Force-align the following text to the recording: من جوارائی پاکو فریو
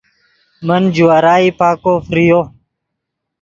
من 0.67 0.81
جوارائی 0.95 1.49
پاکو 1.59 1.93
فریو 2.07 2.39